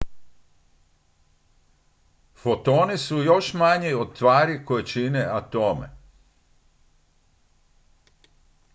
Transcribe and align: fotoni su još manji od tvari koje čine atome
fotoni 2.35 2.97
su 2.97 3.17
još 3.23 3.53
manji 3.53 3.93
od 3.93 4.17
tvari 4.17 4.65
koje 4.65 4.85
čine 4.85 5.21
atome 5.23 5.97